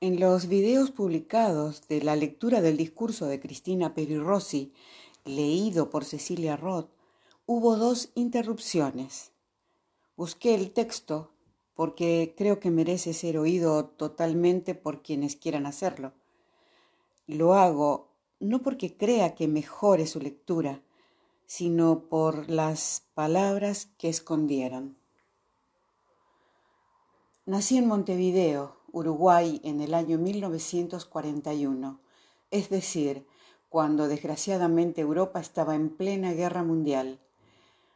[0.00, 4.72] En los videos publicados de la lectura del discurso de Cristina Rossi,
[5.24, 6.88] leído por Cecilia Roth,
[7.46, 9.32] hubo dos interrupciones.
[10.16, 11.32] Busqué el texto
[11.74, 16.12] porque creo que merece ser oído totalmente por quienes quieran hacerlo.
[17.26, 20.80] Lo hago no porque crea que mejore su lectura,
[21.44, 24.96] sino por las palabras que escondieron.
[27.46, 32.00] Nací en Montevideo, Uruguay, en el año 1941,
[32.50, 33.26] es decir,
[33.68, 37.20] cuando desgraciadamente Europa estaba en plena guerra mundial.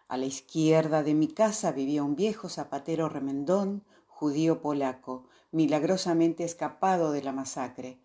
[0.08, 7.12] A la izquierda de mi casa vivía un viejo zapatero remendón, judío polaco, milagrosamente escapado
[7.12, 7.98] de la masacre,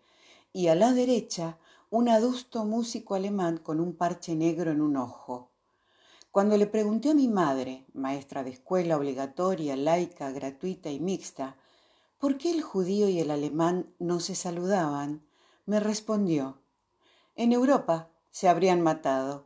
[0.52, 1.58] y a la derecha
[1.90, 5.50] un adusto músico alemán con un parche negro en un ojo.
[6.30, 11.56] Cuando le pregunté a mi madre, maestra de escuela obligatoria, laica, gratuita y mixta,
[12.18, 15.24] por qué el judío y el alemán no se saludaban,
[15.66, 16.58] me respondió,
[17.36, 19.44] en Europa se habrían matado.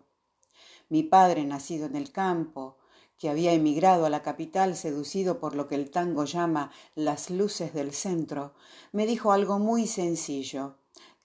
[0.89, 2.79] Mi padre, nacido en el campo,
[3.19, 7.75] que había emigrado a la capital seducido por lo que el tango llama las luces
[7.75, 8.55] del centro,
[8.91, 10.77] me dijo algo muy sencillo.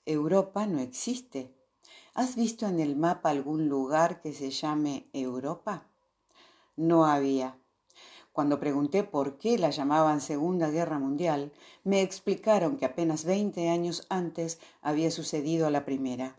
[0.06, 1.56] Europa no existe.
[2.14, 5.88] ¿Has visto en el mapa algún lugar que se llame Europa?
[6.76, 7.58] No había.
[8.38, 11.52] Cuando pregunté por qué la llamaban Segunda Guerra Mundial,
[11.84, 16.38] me explicaron que apenas 20 años antes había sucedido la primera.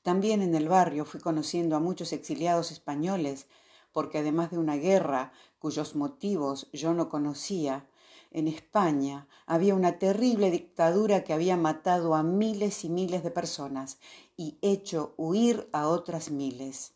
[0.00, 3.46] También en el barrio fui conociendo a muchos exiliados españoles,
[3.92, 7.86] porque además de una guerra cuyos motivos yo no conocía,
[8.30, 13.98] en España había una terrible dictadura que había matado a miles y miles de personas
[14.34, 16.95] y hecho huir a otras miles.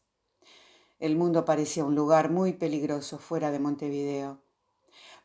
[1.00, 4.38] El mundo parecía un lugar muy peligroso fuera de Montevideo.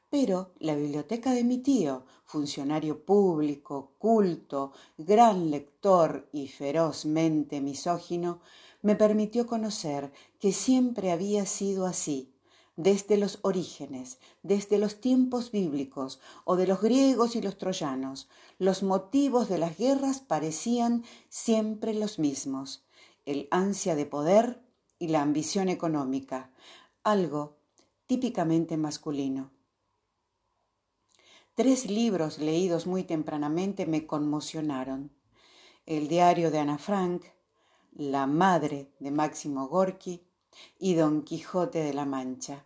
[0.10, 8.40] Pero la biblioteca de mi tío, funcionario público, culto, gran lector y ferozmente misógino,
[8.82, 12.32] me permitió conocer que siempre había sido así,
[12.78, 18.82] desde los orígenes, desde los tiempos bíblicos o de los griegos y los troyanos, los
[18.82, 22.86] motivos de las guerras parecían siempre los mismos,
[23.26, 24.65] el ansia de poder
[25.00, 26.52] y la ambición económica,
[27.04, 27.58] algo
[28.08, 29.52] típicamente masculino.
[31.56, 35.12] Tres libros leídos muy tempranamente me conmocionaron.
[35.86, 37.24] El diario de Ana Frank,
[37.94, 40.28] La madre de Máximo Gorki
[40.80, 42.66] y Don Quijote de la Mancha.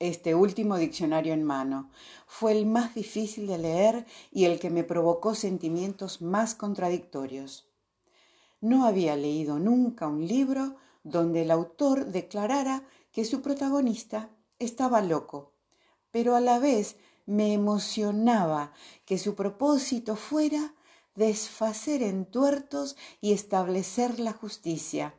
[0.00, 1.90] Este último diccionario en mano
[2.26, 7.68] fue el más difícil de leer y el que me provocó sentimientos más contradictorios.
[8.60, 10.76] No había leído nunca un libro
[11.10, 15.52] donde el autor declarara que su protagonista estaba loco,
[16.10, 16.96] pero a la vez
[17.26, 18.72] me emocionaba
[19.04, 20.74] que su propósito fuera
[21.14, 25.14] desfacer en tuertos y establecer la justicia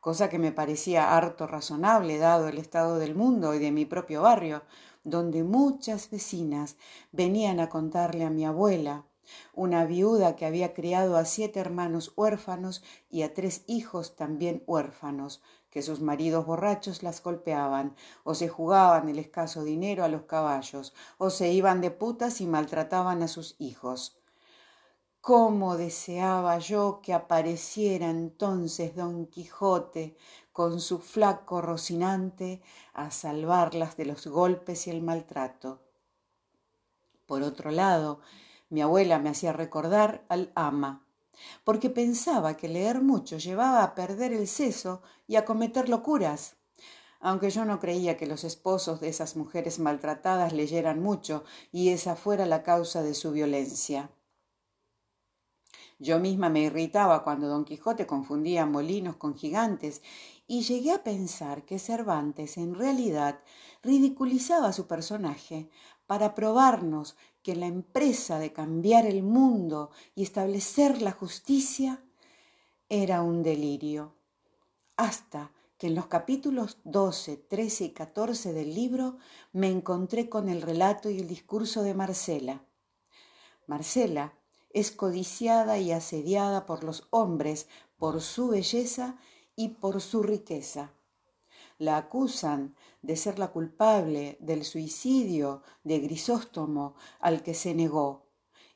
[0.00, 4.22] cosa que me parecía harto razonable dado el estado del mundo y de mi propio
[4.22, 4.62] barrio,
[5.04, 6.76] donde muchas vecinas
[7.12, 9.04] venían a contarle a mi abuela,
[9.52, 15.42] una viuda que había criado a siete hermanos huérfanos y a tres hijos también huérfanos,
[15.70, 20.94] que sus maridos borrachos las golpeaban, o se jugaban el escaso dinero a los caballos,
[21.18, 24.16] o se iban de putas y maltrataban a sus hijos.
[25.20, 30.16] Cómo deseaba yo que apareciera entonces don Quijote
[30.52, 32.62] con su flaco Rocinante
[32.94, 35.82] a salvarlas de los golpes y el maltrato.
[37.26, 38.20] Por otro lado,
[38.70, 41.04] mi abuela me hacía recordar al ama,
[41.64, 46.56] porque pensaba que leer mucho llevaba a perder el seso y a cometer locuras.
[47.20, 52.16] Aunque yo no creía que los esposos de esas mujeres maltratadas leyeran mucho y esa
[52.16, 54.10] fuera la causa de su violencia.
[55.98, 60.00] Yo misma me irritaba cuando don Quijote confundía molinos con gigantes
[60.46, 63.40] y llegué a pensar que Cervantes en realidad
[63.82, 65.68] ridiculizaba a su personaje
[66.06, 72.02] para probarnos que la empresa de cambiar el mundo y establecer la justicia
[72.88, 74.14] era un delirio.
[74.96, 79.16] Hasta que en los capítulos 12, 13 y 14 del libro
[79.52, 82.62] me encontré con el relato y el discurso de Marcela.
[83.66, 84.34] Marcela,
[84.72, 87.66] es codiciada y asediada por los hombres
[87.98, 89.16] por su belleza
[89.56, 90.92] y por su riqueza.
[91.80, 98.26] La acusan de ser la culpable del suicidio de Grisóstomo al que se negó,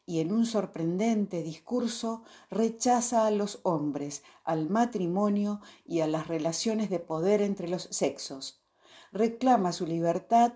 [0.06, 6.88] y en un sorprendente discurso rechaza a los hombres, al matrimonio y a las relaciones
[6.88, 8.64] de poder entre los sexos.
[9.12, 10.54] Reclama su libertad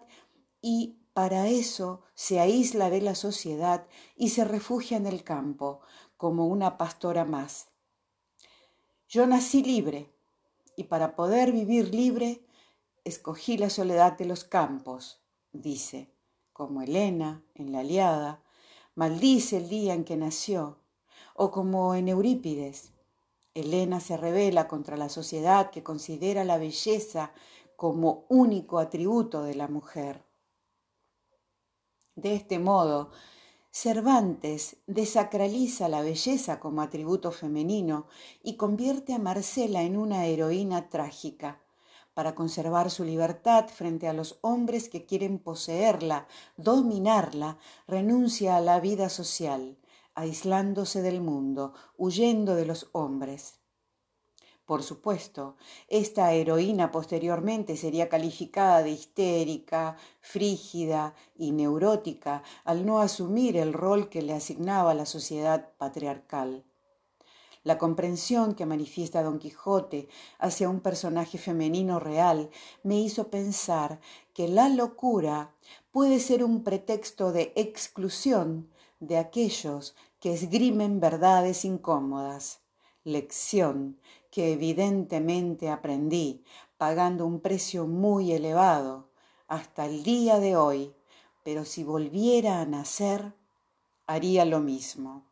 [0.63, 3.87] y para eso se aísla de la sociedad
[4.17, 5.83] y se refugia en el campo,
[6.17, 7.69] como una pastora más.
[9.07, 10.15] Yo nací libre,
[10.79, 12.47] y para poder vivir libre,
[13.03, 15.21] escogí la soledad de los campos,
[15.51, 16.15] dice,
[16.53, 18.45] como Elena en la Aliada,
[18.95, 20.79] maldice el día en que nació,
[21.35, 22.93] o como en Eurípides.
[23.55, 27.33] Elena se revela contra la sociedad que considera la belleza
[27.75, 30.23] como único atributo de la mujer.
[32.15, 33.11] De este modo,
[33.81, 38.09] Cervantes desacraliza la belleza como atributo femenino
[38.43, 41.63] y convierte a Marcela en una heroína trágica.
[42.13, 46.27] Para conservar su libertad frente a los hombres que quieren poseerla,
[46.57, 49.79] dominarla, renuncia a la vida social,
[50.17, 53.58] aislándose del mundo, huyendo de los hombres.
[54.69, 55.57] Por supuesto,
[55.89, 64.11] esta heroína posteriormente sería calificada de histérica, frígida y neurótica al no asumir el rol
[64.11, 66.65] que le asignaba la sociedad patriarcal.
[67.65, 70.07] La comprensión que manifiesta Don Quijote
[70.39, 72.51] hacia un personaje femenino real
[72.83, 74.01] me hizo pensar
[74.35, 75.55] que la locura
[75.91, 78.69] puede ser un pretexto de exclusión
[79.01, 82.68] de aquellos que esgrimen verdades incómodas,
[83.05, 83.99] lección
[84.31, 86.45] que evidentemente aprendí
[86.77, 89.09] pagando un precio muy elevado
[89.49, 90.95] hasta el día de hoy,
[91.43, 93.33] pero si volviera a nacer,
[94.07, 95.25] haría lo mismo.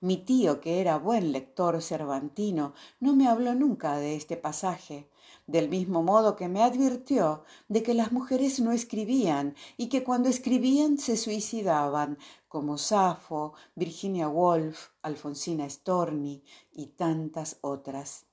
[0.00, 5.08] Mi tío, que era buen lector cervantino, no me habló nunca de este pasaje,
[5.46, 10.28] del mismo modo que me advirtió de que las mujeres no escribían y que cuando
[10.28, 12.18] escribían se suicidaban,
[12.48, 18.26] como Safo, Virginia Woolf, Alfonsina Storni y tantas otras.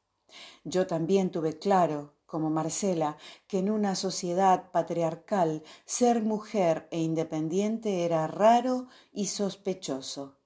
[0.64, 3.18] Yo también tuve claro, como Marcela,
[3.48, 10.38] que en una sociedad patriarcal ser mujer e independiente era raro y sospechoso.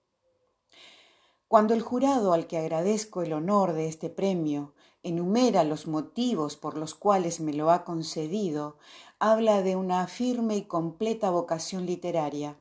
[1.47, 4.73] Cuando el jurado al que agradezco el honor de este premio
[5.07, 8.77] enumera los motivos por los cuales me lo ha concedido,
[9.19, 12.57] habla de una firme y completa vocación literaria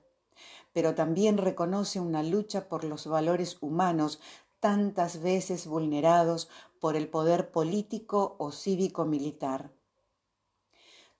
[0.75, 4.21] pero también reconoce una lucha por los valores humanos
[4.61, 6.51] tantas veces vulnerados
[6.81, 9.71] por el poder político o cívico-militar.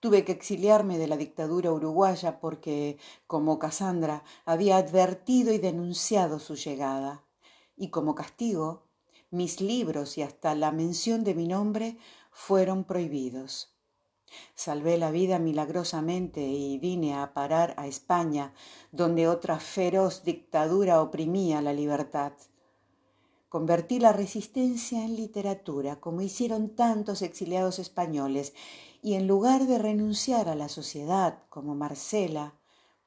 [0.01, 6.55] Tuve que exiliarme de la dictadura uruguaya porque, como Cassandra, había advertido y denunciado su
[6.55, 7.23] llegada.
[7.77, 8.83] Y como castigo,
[9.31, 11.97] mis libros y hasta la mención de mi nombre
[12.31, 13.75] fueron prohibidos.
[14.55, 18.53] Salvé la vida milagrosamente y vine a parar a España,
[18.91, 22.33] donde otra feroz dictadura oprimía la libertad.
[23.49, 28.53] Convertí la resistencia en literatura, como hicieron tantos exiliados españoles,
[29.01, 32.55] y en lugar de renunciar a la sociedad, como Marcela,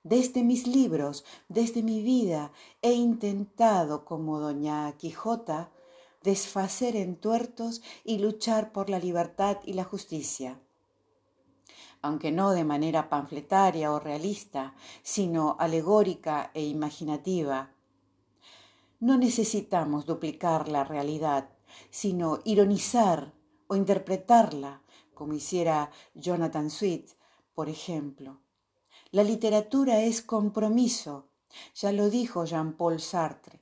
[0.05, 5.71] desde mis libros, desde mi vida, he intentado, como doña Quijota,
[6.23, 10.61] desfacer en tuertos y luchar por la libertad y la justicia
[12.03, 17.73] aunque no de manera panfletaria o realista, sino alegórica e imaginativa.
[19.01, 21.51] No necesitamos duplicar la realidad,
[21.91, 23.35] sino ironizar
[23.67, 24.83] o interpretarla,
[25.15, 27.15] como hiciera Jonathan Swift,
[27.55, 28.41] por ejemplo.
[29.11, 31.29] La literatura es compromiso,
[31.75, 33.61] ya lo dijo Jean-Paul Sartre,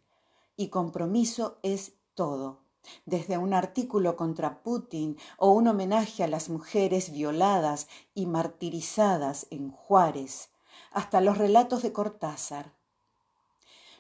[0.57, 2.67] y compromiso es todo
[3.05, 9.71] desde un artículo contra Putin o un homenaje a las mujeres violadas y martirizadas en
[9.71, 10.51] Juárez,
[10.93, 12.75] hasta los relatos de Cortázar.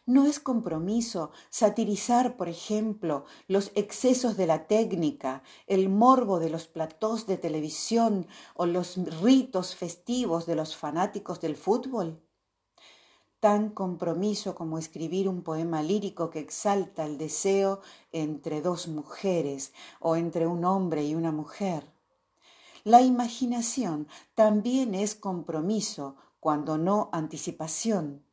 [0.08, 6.68] No es compromiso satirizar, por ejemplo, los excesos de la técnica, el morbo de los
[6.68, 12.22] platós de televisión o los ritos festivos de los fanáticos del fútbol
[13.46, 20.16] tan compromiso como escribir un poema lírico que exalta el deseo entre dos mujeres o
[20.16, 21.84] entre un hombre y una mujer.
[22.82, 28.24] La imaginación también es compromiso, cuando no anticipación.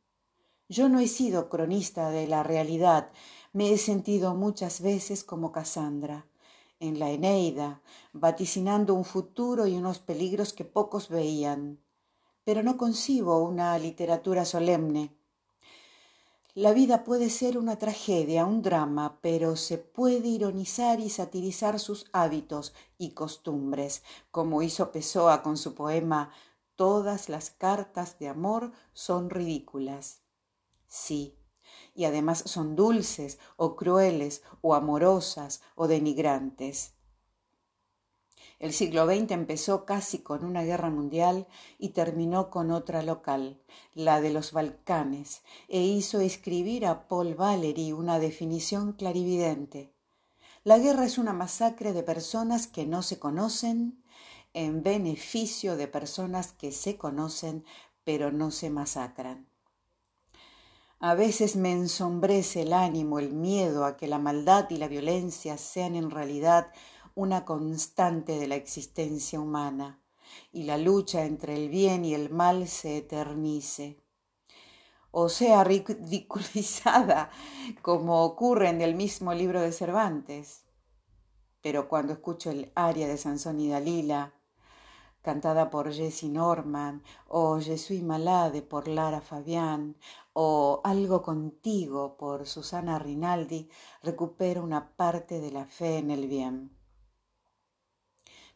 [0.68, 3.12] Yo no he sido cronista de la realidad,
[3.52, 6.26] me he sentido muchas veces como Casandra,
[6.80, 11.83] en la Eneida, vaticinando un futuro y unos peligros que pocos veían
[12.44, 15.16] pero no concibo una literatura solemne.
[16.54, 22.06] La vida puede ser una tragedia, un drama, pero se puede ironizar y satirizar sus
[22.12, 26.30] hábitos y costumbres, como hizo Pessoa con su poema
[26.76, 30.22] Todas las cartas de amor son ridículas.
[30.88, 31.38] Sí,
[31.94, 36.94] y además son dulces o crueles o amorosas o denigrantes.
[38.64, 41.46] El siglo XX empezó casi con una guerra mundial
[41.78, 43.60] y terminó con otra local,
[43.92, 49.92] la de los Balcanes, e hizo escribir a Paul Valery una definición clarividente.
[50.62, 54.02] La guerra es una masacre de personas que no se conocen
[54.54, 57.66] en beneficio de personas que se conocen
[58.02, 59.46] pero no se masacran.
[61.00, 65.58] A veces me ensombrece el ánimo, el miedo a que la maldad y la violencia
[65.58, 66.68] sean en realidad
[67.14, 70.00] una constante de la existencia humana
[70.52, 74.04] y la lucha entre el bien y el mal se eternice
[75.16, 77.30] o sea ridiculizada
[77.82, 80.64] como ocurre en el mismo libro de Cervantes.
[81.62, 84.34] Pero cuando escucho el aria de Sansón y Dalila,
[85.22, 89.96] cantada por Jessie Norman, o Je suis malade por Lara Fabián,
[90.32, 93.70] o Algo contigo por Susana Rinaldi,
[94.02, 96.76] recupero una parte de la fe en el bien.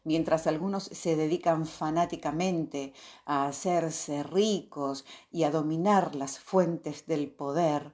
[0.03, 2.93] Mientras algunos se dedican fanáticamente
[3.25, 7.93] a hacerse ricos y a dominar las fuentes del poder,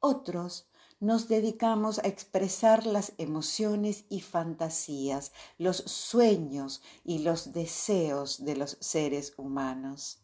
[0.00, 0.66] otros
[1.00, 8.78] nos dedicamos a expresar las emociones y fantasías, los sueños y los deseos de los
[8.80, 10.20] seres humanos.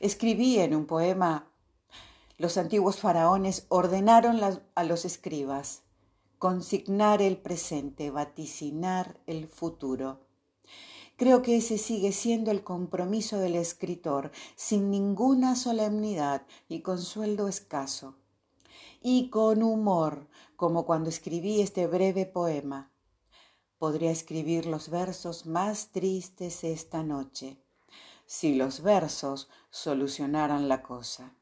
[0.00, 1.48] Escribí en un poema,
[2.38, 4.40] los antiguos faraones ordenaron
[4.74, 5.82] a los escribas
[6.38, 10.20] consignar el presente, vaticinar el futuro.
[11.16, 17.48] Creo que ese sigue siendo el compromiso del escritor, sin ninguna solemnidad y con sueldo
[17.48, 18.14] escaso.
[19.02, 22.92] Y con humor, como cuando escribí este breve poema.
[23.78, 27.60] Podría escribir los versos más tristes esta noche,
[28.26, 31.37] si los versos solucionaran la cosa.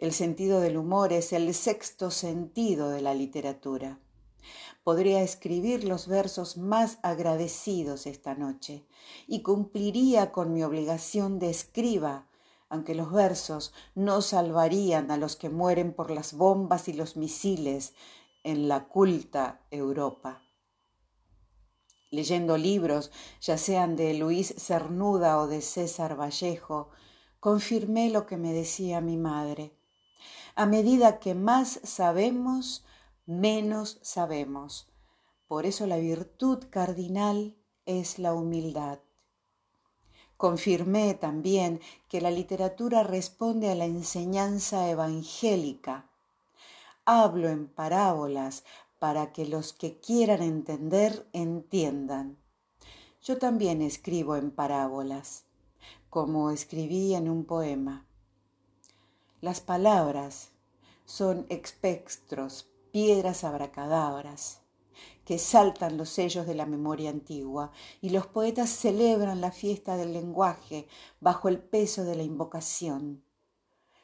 [0.00, 3.98] El sentido del humor es el sexto sentido de la literatura.
[4.82, 8.86] Podría escribir los versos más agradecidos esta noche
[9.26, 12.26] y cumpliría con mi obligación de escriba,
[12.70, 17.92] aunque los versos no salvarían a los que mueren por las bombas y los misiles
[18.42, 20.40] en la culta Europa.
[22.10, 23.10] Leyendo libros,
[23.42, 26.88] ya sean de Luis Cernuda o de César Vallejo,
[27.38, 29.76] confirmé lo que me decía mi madre.
[30.54, 32.84] A medida que más sabemos,
[33.26, 34.88] menos sabemos.
[35.46, 39.00] Por eso la virtud cardinal es la humildad.
[40.36, 46.10] Confirmé también que la literatura responde a la enseñanza evangélica.
[47.04, 48.64] Hablo en parábolas
[48.98, 52.38] para que los que quieran entender entiendan.
[53.22, 55.44] Yo también escribo en parábolas,
[56.08, 58.06] como escribí en un poema.
[59.40, 60.50] Las palabras
[61.06, 64.60] son espectros, piedras abracadabras,
[65.24, 70.12] que saltan los sellos de la memoria antigua, y los poetas celebran la fiesta del
[70.12, 70.88] lenguaje
[71.20, 73.24] bajo el peso de la invocación.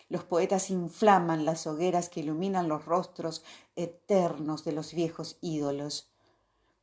[0.08, 6.10] Los poetas inflaman las hogueras que iluminan los rostros eternos de los viejos ídolos.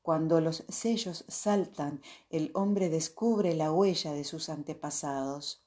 [0.03, 5.62] Cuando los sellos saltan, el hombre descubre la huella de sus antepasados.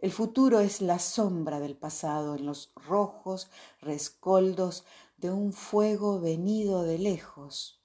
[0.00, 3.50] El futuro es la sombra del pasado en los rojos
[3.82, 4.86] rescoldos
[5.18, 7.82] de un fuego venido de lejos,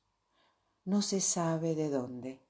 [0.85, 2.44] no se sabe de dónde.